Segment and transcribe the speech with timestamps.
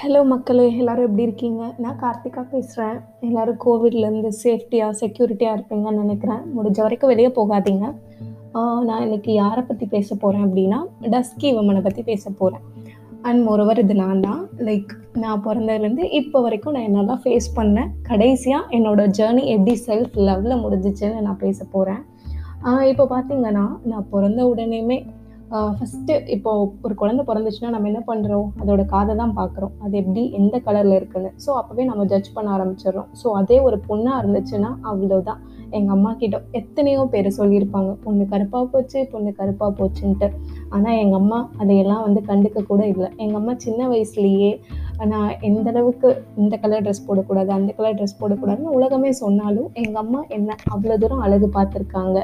[0.00, 0.64] Hello மக்களே!
[0.80, 1.62] எல்லாரும் எப்படி இருக்கீங்க?
[1.82, 7.86] நான் கார்த்திகா பேசுகிறேன் எல்லாரும் கோவிட்லேருந்து சேஃப்டியாக செக்யூரிட்டியாக இருப்பீங்கன்னு நினைக்கிறேன் முடிஞ்ச வரைக்கும் வெளியே போகாதீங்க.
[8.88, 10.78] நான் இன்றைக்கி யாரை பற்றி பேச போகிறேன் அப்படின்னா,
[11.14, 12.64] டஸ்கி உமனை பற்றி பேச போகிறேன்
[13.28, 14.40] அண்ட் மோரோவர் இது நான் தான்.
[14.68, 14.92] லைக்
[15.24, 17.90] நான் பிறந்ததுலேருந்து இப்போ வரைக்கும் நான் என்னெல்லாம் ஃபேஸ் பண்ணேன்.
[18.10, 22.02] கடைசியாக என்னோடய ஜர்னி எப்படி செல்ஃப் லவ்வில் முடிஞ்சிச்சுன்னு நான் பேச போகிறேன்
[22.92, 24.96] இப்போ பார்த்தீங்கன்னா, நான் பிறந்த உடனேயுமே
[25.76, 26.50] ஃபஸ்ட்டு இப்போது இப்போ
[26.86, 29.72] ஒரு குழந்தை பிறந்துச்சுன்னா நம்ம என்ன பண்ணுறோம் அதோட காதை தான் பார்க்குறோம்.
[29.84, 31.30] அது எப்படி எந்த கலரில் இருக்குன்னு.
[31.44, 35.40] ஸோ அப்போவே நம்ம ஜட்ஜ் பண்ண ஆரம்பிச்சிடுறோம் ஸோ அதே ஒரு பொண்ணாக இருந்துச்சுன்னா அவ்வளோதான்.
[35.78, 37.90] எங்கள் அம்மா கிட்ட எத்தனையோ பேர் சொல்லியிருப்பாங்க.
[38.04, 40.28] பொண்ணு கருப்பாக போச்சு, பொண்ணு கருப்பாக போச்சுன்ட்டு.
[40.74, 44.52] ஆனால் எங்கள் அம்மா அதையெல்லாம் வந்து கண்டுக்க கூட இல்லை எங்கள் அம்மா சின்ன வயசுலேயே
[45.12, 46.08] நான் எந்த அளவுக்கு
[46.42, 51.24] இந்த கலர் ட்ரெஸ் போடக்கூடாது, அந்த கலர் ட்ரெஸ் போடக்கூடாதுன்னு உலகமே சொன்னாலும், எங்கள் அம்மா என்ன அவ்வளோ தூரம்
[51.28, 52.18] அழகு பார்த்துருக்காங்க.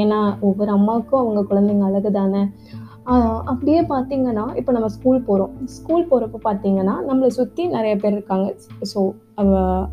[0.00, 2.42] ஏன்னா ஒவ்வொரு அம்மாவுக்கும் அவங்க குழந்தைங்க அழகு தானே.
[3.52, 8.46] அப்படியே பார்த்தீங்கன்னா, இப்போ நம்ம ஸ்கூல் போகிறோம் ஸ்கூல் போகிறப்ப பார்த்தீங்கன்னா, நம்மளை சுற்றி நிறைய பேர் இருக்காங்க.
[8.92, 9.00] ஸோ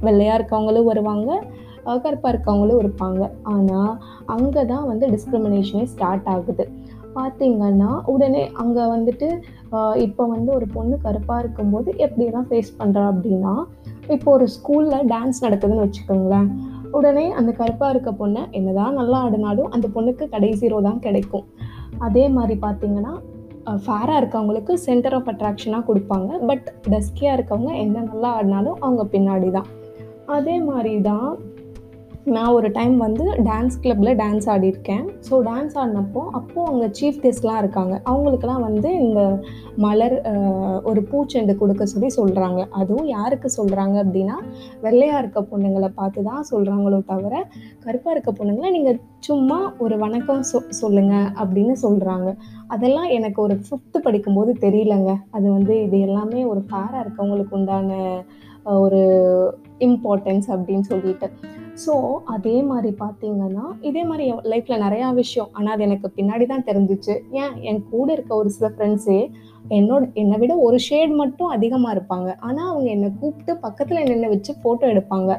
[0.07, 1.29] வெள்ளையாக இருக்கவங்களும் வருவாங்க,
[2.05, 3.21] கருப்பாக இருக்கவங்களும் இருப்பாங்க.
[3.53, 3.93] ஆனால்
[4.35, 6.65] அங்கே தான் வந்து டிஸ்கிரிமினேஷனே ஸ்டார்ட் ஆகுது.
[7.17, 9.29] பார்த்தீங்கன்னா, உடனே அங்கே வந்துட்டு
[10.05, 13.53] இப்போ வந்து ஒரு பொண்ணு கருப்பாக இருக்கும்போது எப்படிலாம் ஃபேஸ் பண்ணுறா அப்படின்னா,
[14.15, 16.47] இப்போ ஒரு ஸ்கூலில் டான்ஸ் நடக்குதுன்னு வச்சுக்கோங்களேன்.
[16.91, 21.45] உடனே அந்த கருப்பாக இருக்க பொண்ணை என்னதான் நல்லா ஆடினாலும் அந்த பொண்ணுக்கு கடைசி ரோ தான் கிடைக்கும்.
[21.97, 23.13] அதே மாதிரி பார்த்தீங்கன்னா,
[23.85, 29.69] ஃபேராக இருக்கவங்களுக்கு சென்டர் ஆஃப் அட்ராக்ஷனாக கொடுப்பாங்க பட் டஸ்கியாக இருக்கவங்க என்ன நல்லா ஆடினாலும் அவங்க பின்னாடி தான்.
[30.37, 31.29] அதே மாதிரி தான்
[32.25, 35.05] நான் ஒரு டைம் வந்து டான்ஸ் கிளப்பில் டான்ஸ் ஆடியிருக்கேன்.
[35.29, 38.01] ஸோ டான்ஸ் ஆடினப்போ, அப்போ அங்கே சீஃப் கெஸ்ட்லாம் இருக்காங்க.
[38.05, 39.21] அவங்களுக்கெல்லாம் வந்து இந்த
[39.75, 40.15] மலர்
[40.83, 44.35] ஒரு பூச்செண்டு கொடுக்க சொல்லி சொல்கிறாங்க அதுவும் யாருக்கு சொல்கிறாங்க அப்படின்னா,
[44.81, 47.47] வெள்ளையாக இருக்க பொண்ணுங்களை பார்த்து தான் சொல்கிறாங்களோ தவிர,
[47.85, 52.35] கருப்பாக இருக்க பொண்ணுங்களை நீங்கள் சும்மா ஒரு வணக்கம் சொ சொல்லுங்கள் அப்படின்னு சொல்கிறாங்க
[52.67, 55.15] அதெல்லாம் எனக்கு ஒரு ஃபிஃப்த்து படிக்கும்போது தெரியலங்க.
[55.31, 57.99] அது வந்து இது எல்லாமே ஒரு ஃபேராக இருக்கவங்களுக்கு உண்டான
[58.65, 59.01] ஒரு
[59.79, 61.29] இம்பார்ட்டன்ஸ் அப்படின்னு சொல்லிட்டு.
[61.75, 61.93] ஸோ
[62.25, 65.49] அதே மாதிரி பார்த்தீங்கன்னா, இதே மாதிரி என் லைஃப்பில் நிறையா விஷயம்.
[65.53, 69.29] ஆனால் அது எனக்கு பின்னாடி தான் தெரிஞ்சிச்சு ஏன் என் கூட இருக்க ஒரு சில ஃப்ரெண்ட்ஸே
[69.71, 72.29] என்னோட என்னை விட ஒரு ஷேட் மட்டும் அதிகமாக இருப்பாங்க.
[72.39, 75.31] ஆனால் அவங்க என்னை கூப்பிட்டு பக்கத்தில் நின்று வச்சு ஃபோட்டோ எடுப்பாங்க.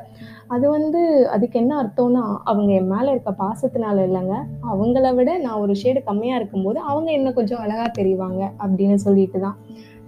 [0.48, 1.00] அது வந்து
[1.34, 6.40] அதுக்கு என்ன அர்த்தம்னா, அவங்க என் மேலே இருக்க பாசத்தினால இல்லைங்க அவங்கள விட நான் ஒரு ஷேடு கம்மியாக
[6.40, 9.58] இருக்கும்போது, அவங்க என்ன கொஞ்சம் அழகாக தெரிவாங்க அப்படின்னு சொல்லிட்டு தான்.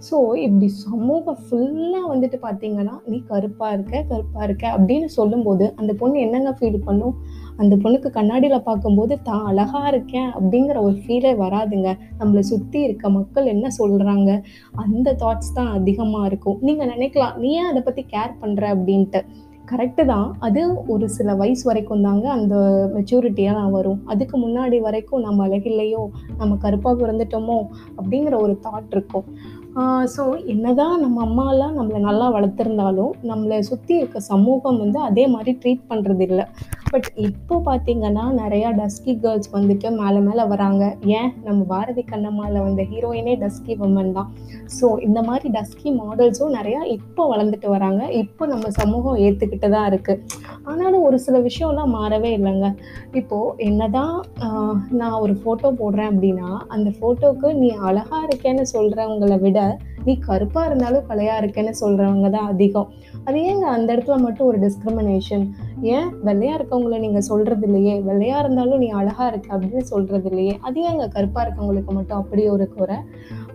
[0.01, 6.19] ஸோ இப்படி சமூகம் ஃபுல்லாக வந்துட்டு பார்த்தீங்கன்னா, "நீ கருப்பாக இருக்க, கருப்பாக இருக்க" அப்படின்னு சொல்லும்போது, அந்த பொண்ணு
[6.19, 7.15] என்னங்க ஃபீல் பண்ணும்?
[7.57, 11.89] அந்த பொண்ணுக்கு கண்ணாடியில் பார்க்கும்போது, தான் அழகா இருக்கேன் அப்படிங்கிற ஒரு ஃபீலே வராதுங்க.
[12.19, 14.29] நம்மள சுற்றி இருக்க மக்கள் என்ன சொல்கிறாங்க
[14.75, 16.59] அந்த தாட்ஸ் தான் அதிகமாக இருக்கும்.
[16.61, 19.21] நீங்கள் நினைக்கலாம் "நீ ஏன் அதை பற்றி கேர் பண்ற?" அப்படின்ட்டு.
[19.71, 20.35] கரெக்ட்டு தான்.
[20.39, 22.55] அது ஒரு சில வயசு வரைக்கும் தாங்க அந்த
[22.95, 23.99] மெச்சூரிட்டியாலாம் வரும்.
[24.05, 26.03] அதுக்கு முன்னாடி வரைக்கும் நம்ம அழகில்லையோ,
[26.37, 27.57] நம்ம கருப்பாக பிறந்துட்டோமோ
[27.97, 29.25] அப்படிங்கிற ஒரு தாட் இருக்கும்.
[30.15, 35.81] ஸோ என்னதான் நம்ம அம்மாலாம் நம்மளை நல்லா வளர்த்துருந்தாலும், நம்மளை சுற்றி இருக்க சமூகம் வந்து அதே மாதிரி ட்ரீட்
[35.91, 36.45] பண்ணுறது இல்லை
[36.93, 40.83] பட் இப்போ பார்த்தீங்கன்னா, நிறையா டஸ்கி கேர்ள்ஸ் வந்துட்டு மேலே மேலே வராங்க.
[41.17, 44.29] ஏன் நம்ம பாரதி கண்ணம்மாவில் வந்த ஹீரோயினே டஸ்கி உமன் தான்.
[44.77, 48.01] ஸோ இந்த மாதிரி டஸ்கி மாடல்ஸும் நிறையா இப்போ வளர்ந்துட்டு வராங்க.
[48.21, 50.21] இப்போ நம்ம சமூகம் ஏற்றுக்கிட்டு தான் இருக்குது
[50.69, 52.69] ஆனாலும் ஒரு சில விஷயம்லாம் மாறவே இல்லைங்க
[53.21, 54.15] இப்போது என்னதான்
[55.01, 59.59] நான் ஒரு ஃபோட்டோ போடுறேன் அப்படின்னா, அந்த ஃபோட்டோக்கு நீ அழகா இருக்கேன்னு சொல்கிறவங்களை விட,
[60.05, 62.89] நீ கருப்பா இருந்தாலும் கலையாக இருக்கேன்னு சொல்றவங்க தான் அதிகம்.
[63.25, 65.45] அது ஏங்க அந்த இடத்துல மட்டும் ஒரு டிஸ்கிரிமினேஷன்?
[65.95, 67.95] ஏன் வெள்ளையா இருக்கவங்கள நீங்க சொல்றது இல்லையே?
[68.09, 70.59] வெள்ளையா இருந்தாலும் நீ அழகா இருக்க அப்படின்னு சொல்றது இல்லையே?
[70.67, 72.97] அது ஏங்க கருப்பா இருக்கவங்களுக்கு மட்டும் அப்படி ஒரு குறை?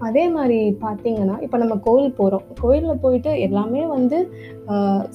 [0.09, 2.45] அதே மாதிரி பார்த்தீங்கன்னா, இப்போ நம்ம கோயில் போறோம்.
[2.63, 4.19] கோயில்ல போயிட்டு எல்லாமே வந்து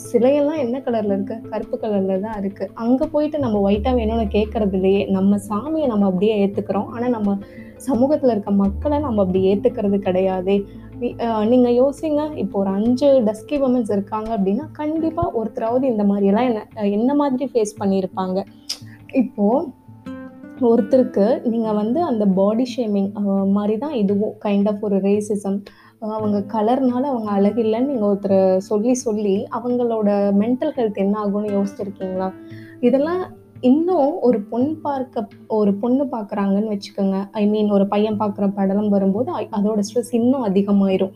[0.06, 1.36] சிலையெல்லாம் என்ன கலர்ல இருக்கு?
[1.52, 2.66] கருப்பு கலர்ல தான் இருக்கு.
[2.84, 5.02] அங்க போயிட்டு நம்ம ஒயிட்டா வேணும்னு கேட்கறது இல்லையே.
[5.18, 7.38] நம்ம சாமியை நம்ம அப்படியே ஏற்றுக்கிறோம் ஆனா நம்ம
[7.88, 10.54] சமூகத்துல இருக்க மக்களை நம்ம அப்படி ஏத்துக்கிறது கிடையாது
[11.52, 12.22] நீங்கள் யோசிங்க.
[12.44, 17.80] இப்போ ஒரு அஞ்சு டஸ்கி உமன்ஸ் இருக்காங்க அப்படின்னா, கண்டிப்பாக ஒருத்தராவது இந்த மாதிரியெல்லாம் என்ன என்ன மாதிரி ஃபேஸ்
[17.80, 18.40] பண்ணியிருப்பாங்க.
[19.22, 19.68] இப்போது
[20.62, 23.10] ஒருத்தருக்கு நீங்கள் வந்து அந்த பாடி ஷேமிங்
[23.58, 24.36] மாதிரி தான் இதுவும்.
[24.46, 25.58] கைண்ட் ஆஃப் ஒரு ரேசிசம்.
[26.16, 30.10] அவங்க கலர்னால அவங்க அழகில்லைன்னு நீங்கள் ஒருத்தரை சொல்லி சொல்லி, அவங்களோட
[30.42, 32.30] மென்டல் ஹெல்த் என்ன ஆகும்னு யோசிச்சிருக்கீங்களா?
[32.80, 33.22] இதெல்லாம்
[33.70, 35.22] இன்னும் ஒரு பொண் பார்க்க
[35.58, 37.18] ஒரு பொண்ணு பார்க்குறாங்கன்னு வச்சுக்கோங்க.
[37.42, 41.14] ஐ மீன் ஒரு பையன் பார்க்குற படம் வரும்போது, அதோட ஸ்ட்ரெஸ் இன்னும் அதிகமாயிரும்.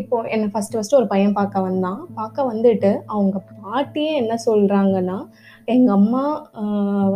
[0.00, 2.00] இப்போ என்னை ஃபஸ்ட்டு ஃபஸ்ட்டு ஒரு பையன் பார்க்க வந்தான்.
[2.18, 5.18] பார்க்க வந்துட்டு அவங்க பாட்டியே என்ன சொல்கிறாங்கன்னா
[5.74, 6.22] எங்கள் அம்மா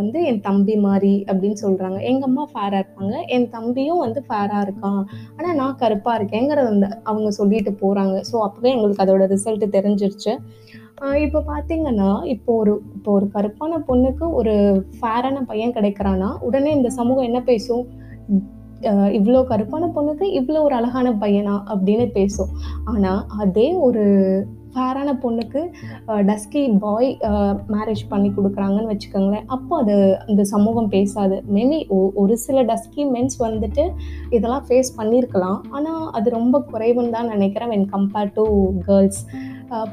[0.00, 3.14] வந்து என் தம்பி மாதிரி அப்படின்னு சொல்கிறாங்க எங்கள் அம்மா ஃபேராக இருப்பாங்க.
[3.36, 5.02] என் தம்பியும் வந்து ஃபேராக இருக்கான்.
[5.36, 10.34] ஆனால் நான் கருப்பாக இருக்கேங்கிறத வந்து அவங்க சொல்லிட்டு போகிறாங்க ஸோ அப்போவே எங்களுக்கு அதோட ரிசல்ட் தெரிஞ்சிருச்சு.
[11.24, 14.54] இப்போ பார்த்தீங்கன்னா, இப்போ ஒரு இப்போ ஒரு கருப்பான பொண்ணுக்கு ஒரு
[14.98, 17.84] ஃபேரான பையன் கிடைக்கிறான்னா, உடனே இந்த சமூகம் என்ன பேசும்?
[19.18, 22.50] இவ்வளோ கருப்பான பொண்ணுக்கு இவ்வளோ ஒரு அழகான பையனா அப்படின்னு பேசும்.
[22.92, 24.04] ஆனால் அதே ஒரு
[24.72, 25.60] ஃபேரான பொண்ணுக்கு
[26.30, 27.08] டஸ்கி பாய்
[27.74, 29.94] மேரேஜ் பண்ணி கொடுக்குறாங்கன்னு வச்சுக்கோங்களேன் அப்போ அது
[30.26, 31.36] அந்த சமூகம் பேசாது.
[31.56, 31.78] மேபி
[32.22, 33.84] ஒரு சில டஸ்கி மென்ஸ் வந்துட்டு
[34.36, 38.46] இதெல்லாம் ஃபேஸ் பண்ணியிருக்கலாம் ஆனால் அது ரொம்ப குறைவுன்னு தான் நினைக்கிறேன் வென் கம்பேர்ட் டு
[38.88, 39.22] கேர்ள்ஸ்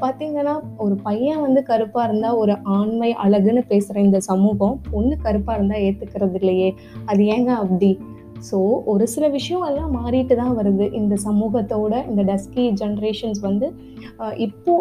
[0.02, 0.54] பார்த்தீங்கன்னா
[0.84, 6.38] ஒரு பையன் வந்து கருப்பாக இருந்தால் ஒரு ஆண்மை அழகுன்னு பேசுகிற இந்த சமூகம் பொண்ணு கருப்பாக இருந்தால் ஏற்றுக்கிறது
[6.40, 6.68] இல்லையே.
[7.10, 7.90] அது ஏங்க அப்படி?
[8.48, 8.56] ஸோ
[8.92, 10.86] ஒரு சில விஷயம் எல்லாம் மாறிட்டு தான் வருது.
[11.00, 13.66] இந்த சமூகத்தோட இந்த டஸ்கி ஜென்ரேஷன்ஸ் வந்து
[14.46, 14.72] இப்போ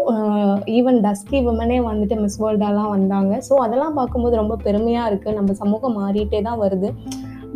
[0.78, 3.34] ஈவன் டஸ்கி உமனே வந்துட்டு மிஸ் வேர்ல்டாலாம் வந்தாங்க.
[3.50, 6.92] ஸோ அதெல்லாம் பார்க்கும்போது ரொம்ப பெருமையாக இருக்குது நம்ம சமூகம் மாறிட்டே தான் வருது.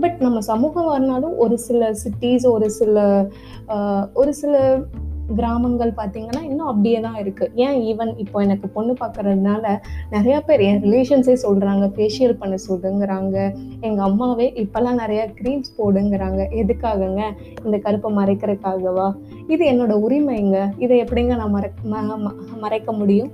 [0.04, 2.98] பட் நம்ம சமூகம் வரனாலும் ஒரு சில சிட்டிஸ் ஒரு சில
[4.22, 4.56] ஒரு சில
[5.36, 9.64] கிராமங்கள் பார்த்தீங்கன்னா இன்னும் அப்படியே தான் இருக்குது ஏன் ஈவன் இப்போ எனக்கு பொண்ணு பார்க்கறதுனால
[10.16, 13.38] நிறையா பேர் என் ரிலேஷன்ஸே சொல்கிறாங்க ஃபேஷியல் பண்ண சொல்லுங்கிறாங்க.
[13.88, 16.42] எங்கள் அம்மாவே இப்போல்லாம் நிறையா க்ரீம்ஸ் போடுங்கிறாங்க.
[16.62, 17.24] எதுக்காகங்க?
[17.66, 19.08] இந்த கருப்பை மறைக்கிறதுக்காகவா?
[19.56, 20.60] இது என்னோட உரிமைங்க.
[20.86, 21.70] இதை எப்படிங்க நான் மறை
[22.66, 23.32] மறைக்க முடியும்?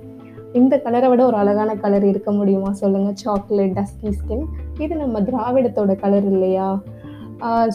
[0.60, 2.70] இந்த கலரை விட ஒரு அழகான கலர் இருக்க முடியுமா?
[2.80, 4.44] சொல்லுங்கள் சாக்லேட் டஸ்கி ஸ்கின்
[4.84, 6.68] இது நம்ம திராவிடத்தோட கலர் இல்லையா?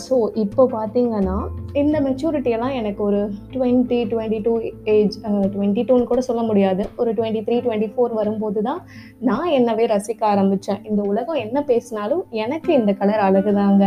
[0.03, 1.37] ஸோ இப்போ பார்த்தீங்கன்னா
[1.81, 3.19] இந்த மெச்சூரிட்டியெல்லாம் எனக்கு ஒரு
[3.53, 4.53] twenty twenty two
[4.93, 5.15] age
[5.53, 6.83] twenty டூன்னு கூட சொல்ல முடியாது.
[7.01, 8.81] ஒரு டுவெண்ட்டி த்ரீ டுவெண்ட்டி ஃபோர் வரும்போது தான்
[9.27, 13.83] நான் என்னவே ரசிக்க ஆரம்பித்தேன் இந்த உலகம் என்ன பேசினாலும் எனக்கு இந்த கலர் அழகுதாங்க.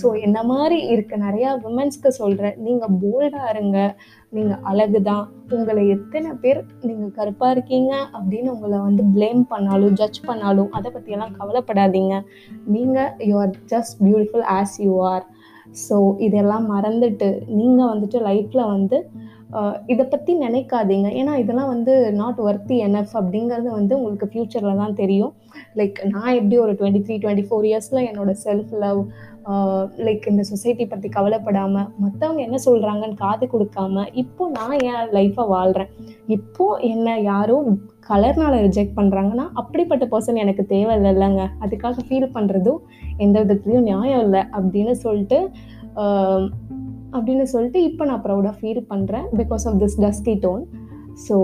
[0.00, 1.16] ஸோ இந்த மாதிரி இருக்க?
[1.26, 3.78] நிறையா உமன்ஸ்க்கு சொல்கிறேன் நீங்கள் போல்டாக இருங்க.
[4.36, 5.24] நீங்கள் அழகு தான்
[5.56, 11.36] உங்களை எத்தனை பேர் நீங்கள் கருப்பாக இருக்கீங்க அப்படின்னு உங்களை வந்து ப்ளேம் பண்ணாலும் ஜட்ஜ் பண்ணாலும் அதை பற்றியெல்லாம்
[11.40, 12.16] கவலைப்படாதீங்க.
[12.76, 15.24] நீங்கள் you are just beautiful as you are
[15.82, 18.98] so இதெல்லாம் மறந்துட்டு நீங்கள் வந்துட்டு லைஃப்பில் வந்து
[19.86, 21.08] இதை பற்றி நினைக்காதீங்க.
[21.20, 25.32] ஏன்னா இதெல்லாம் வந்து நாட் ஒர்த்தி என்எஃப் அப்படிங்கிறது வந்து உங்களுக்கு ஃப்யூச்சரில் தான் தெரியும்.
[25.78, 29.00] லைக் நான் எப்படி ஒரு டுவெண்ட்டி த்ரீ டுவெண்ட்டி ஃபோர் இயர்ஸில் என்னோட செல்ஃப் லவ்
[30.06, 35.90] லைக் இந்த சொசைட்டி பற்றி கவலைப்படாமல் மற்றவங்க என்ன சொல்கிறாங்கன்னு காது கொடுக்காம இப்போ நான் என் லைஃப்பை வாழ்கிறேன்
[36.26, 37.56] இப்போ என்னை யாரோ
[38.08, 42.80] கலர்னால் ரிஜெக்ட் பண்ணுறாங்கன்னா அப்படிப்பட்ட பர்சன் எனக்கு தேவை இல்லைங்க அதுக்காக ஃபீல் பண்ணுறதும்
[43.16, 45.40] எந்த விதத்துலையும் நியாயம் இல்லை அப்படின்னு சொல்லிட்டு
[47.16, 50.64] அப்படின்னு சொல்லிட்டு இப்போ நான் ப்ரௌடாக ஃபீல் பண்ணுறேன் because of this dusky tone
[51.24, 51.36] so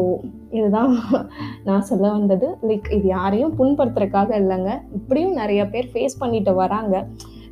[0.59, 0.93] இதுதான்
[1.67, 2.47] நான் சொல்ல வந்தது.
[2.69, 4.71] லைக் இது யாரையும் புண்படுத்துறதுக்காக இல்லைங்க.
[4.99, 7.05] இப்படியும் நிறைய பேர் ஃபேஸ் பண்ணிட்டு வராங்க.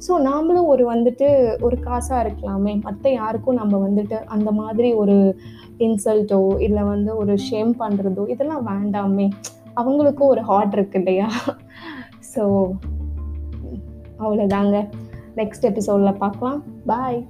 [0.06, 1.29] ஸோ நாமளும் ஒரு வந்துட்டு
[1.67, 2.73] ஒரு காசாக இருக்கலாமே.
[2.87, 5.17] மற்ற யாருக்கும் நம்ம வந்துட்டு அந்த மாதிரி ஒரு
[5.87, 9.29] இன்சல்ட்டோ இல்லை வந்து ஒரு ஷேம் பண்ணுறதோ இதெல்லாம் வேண்டாமே.
[9.81, 11.29] அவங்களுக்கும் ஒரு ஹார்ட் இருக்கு இல்லையா?
[12.32, 12.44] ஸோ
[14.23, 14.76] அவ்வளோதாங்க
[15.41, 16.61] நெக்ஸ்ட் எபிசோடில் பார்க்கலாம்.
[16.87, 17.21] பாய்